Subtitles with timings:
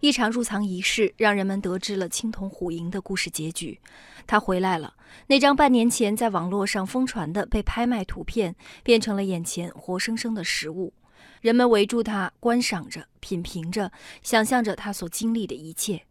[0.00, 3.78] 一场入藏仪式让人们得知了青铜虎营的故事结局。
[4.26, 4.94] 他回来了，
[5.26, 10.94] 那张半年前在网络上疯传的被拍卖图片，变成了眼前活生生的实物。
[11.42, 13.92] 人们围住他，观赏着，品评着，
[14.22, 16.02] 想象着他所经历的一切。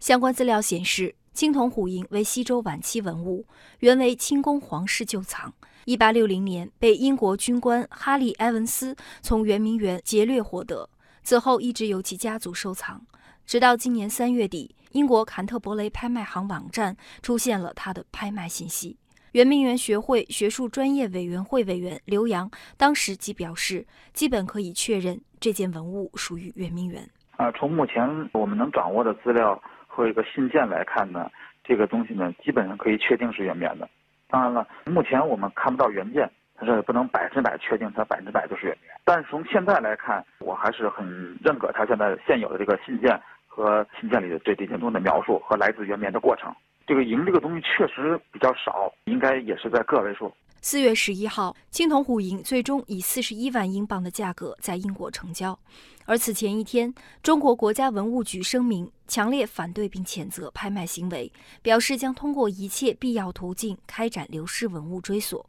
[0.00, 3.46] 相关资料显示，青铜虎营为西周晚期文物，
[3.78, 5.54] 原为清宫皇室旧藏。
[5.84, 10.88] 一八六零年被英国军官哈利·埃文斯从圆明园劫掠获得。
[11.22, 13.00] 此后一直由其家族收藏，
[13.46, 18.96] 直到今年三月底，英国坎特伯雷拍卖行网站出现了他的拍卖信息。
[19.32, 27.08] 圆明园学会学术专业委员会委员刘洋当时即表示，基本可以确认这件文物属于圆明园。
[27.36, 31.30] 啊，从目前我们能掌握的资料和一个信件来看呢，
[31.64, 33.88] 这个东西呢，基本上可以确定是圆明园的。
[34.28, 36.30] 当然了，目前我们看不到原件。
[36.64, 46.54] 这不能百分之百确定它百分之百都是圆明园，但是从现在来看，我还是很认可他现在现有的这个信件和信件里的这这些东的描述和来自圆明的过程。
[46.86, 50.32] 这个银这个东西确实比较少，应该也是在个位数。
[50.60, 55.58] 四月十一号，青铜虎银最终以四十一万英镑的价格在英国成交，
[56.06, 61.32] 而此前一天，中国国家文物局声明强烈反对并谴责拍卖行为，
[61.62, 65.44] 表示将通过一切必要途径开展流失文物追索。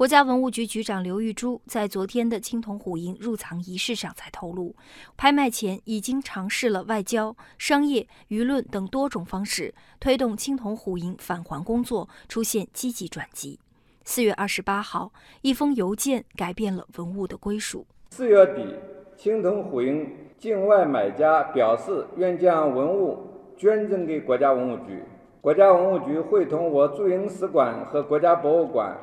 [0.00, 4.74] 国家文物局局长刘玉珠在昨天的青铜虎营入藏仪式上才透露，
[5.14, 13.60] 拍卖前已经尝试了外交、商业、舆论等多种方式，推动青铜虎营返还工作出现积极转机。
[14.02, 17.86] 四月二十八号，一封邮件改变了文物的归属。
[18.12, 18.74] 四月底，
[19.18, 23.18] 青铜虎营境外买家表示愿将文物
[23.58, 25.04] 捐赠给国家文物局，
[25.42, 28.96] 国家文物局会同我驻英使馆和国家博物馆。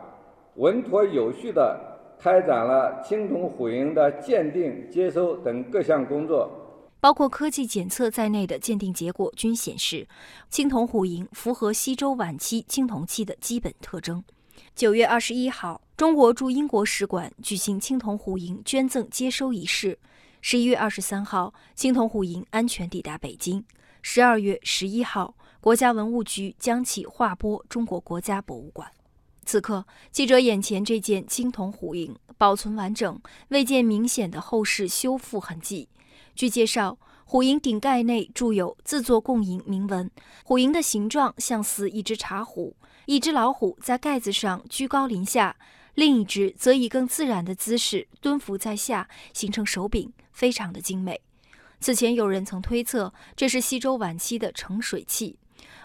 [0.57, 1.79] 稳妥有序地
[2.19, 6.49] 开展了青铜虎营的鉴定、接收等各项工作，
[6.99, 10.07] 包括科技检测在内的鉴定结果均显示，
[10.49, 14.23] 青铜虎营符合西周晚期青铜器的基本特征。
[14.73, 19.99] 九月二十一号，中国驻英国使馆举行青铜虎营捐赠接收仪式。
[20.41, 23.63] 十一月二十三号，青铜虎营安全抵达北京。
[24.01, 28.89] 十二月十一号，国家文物局将其划拨中国国家博物馆。
[29.47, 35.87] 此刻，记者眼前这件青铜虎营保存完整，未见明显的后世修复痕迹。
[36.35, 40.11] 据介绍，虎营顶盖内铸有“自作共赢”铭文，
[40.43, 42.75] 虎营的形状像似一只茶壶，
[43.05, 45.55] 一只老虎在盖子上居高临下，
[45.95, 51.21] 另一只则以更自然的姿势蹲伏在下，形成手柄，非常的精美。
[51.79, 55.39] 此前有人曾推测这是西周晚期的盛水器。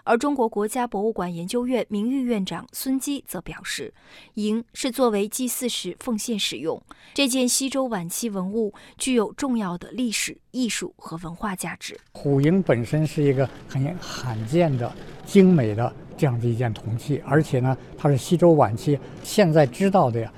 [0.05, 3.93] 而中国国家博物馆研究院名誉院长孙基则表示，
[4.35, 6.81] 银是作为祭祀时奉献使用。
[7.15, 11.99] 这件西周晚期文物具有重要的历史、艺术和文化价值。
[12.13, 14.93] 虎营本身是一个很罕见的、
[15.25, 18.99] 精美的这样的一件铜器，而且呢，它是西周晚期。
[19.23, 20.33] 现在知道的呀，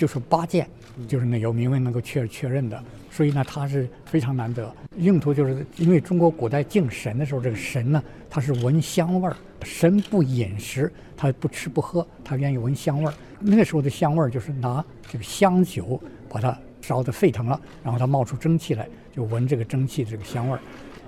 [0.00, 0.66] 就是八件，
[1.06, 2.82] 就是那有明文能够确确认的。
[3.10, 4.74] 所以呢，它是非常难得。
[4.96, 9.36] 用途就是因为中国古代敬神的时候，这个神呢，他是闻香味儿。
[9.62, 13.12] 神不饮食，他不吃不喝，他愿意闻香味儿。
[13.40, 16.00] 那个时候的香味儿就是拿这个香酒
[16.30, 20.60] 把它烧得沸腾了，然后它冒出蒸汽来，就闻这个蒸汽这个香味儿。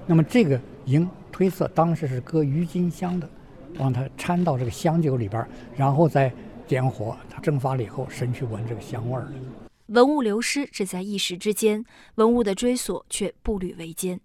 [0.07, 3.27] 那么这个营推测当时是搁郁金香的，
[3.79, 6.31] 让它掺到这个香酒里边，然后再
[6.67, 9.33] 点火，它蒸发了以后，神去闻这个香味儿。
[9.87, 11.85] 文物流失只在一时之间，
[12.15, 14.21] 文物的追索却步履维艰。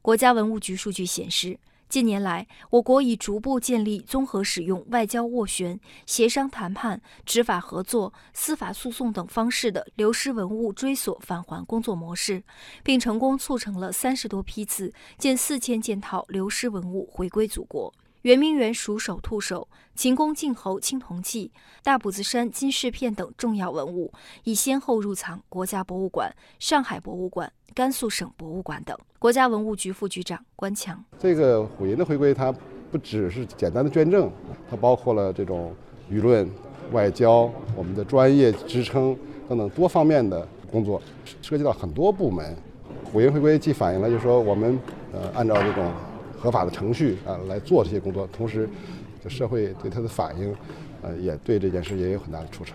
[0.00, 1.58] 国家文物局数据显示，
[1.88, 12.42] 近年来，我国已逐步建立综合使用外交斡旋、协商谈判、执法合作、司法诉讼等方式的流失文物追索返还工作模式，
[12.82, 17.92] 并成功促成了三十多批次、近四千件套流失文物回归祖国。
[18.22, 21.50] 圆明园鼠首兔首、秦宫晋侯青铜器、
[21.82, 24.12] 大埔子山金饰片等重要文物
[24.44, 28.94] 已先后入藏国家博物馆、上海博物馆、甘肃省博物馆等。
[29.18, 32.54] 国家文物局副局长关强：这个虎银的回归，它
[32.90, 34.30] 不只是简单的捐赠，
[34.70, 35.74] 它包括了这种
[36.12, 36.46] 舆论、
[36.92, 39.16] 外交、我们的专业支撑
[39.48, 41.00] 等等多方面的工作，
[41.40, 42.54] 涉及到很多部门。
[43.10, 44.78] 虎银回归既反映了，就是说我们
[45.10, 45.90] 呃按照这种。
[46.40, 48.66] 合法的程序啊来做这些工作，同时，
[49.22, 50.56] 这社会对他的反应，
[51.02, 52.74] 呃，也对这件事也有很大的促成。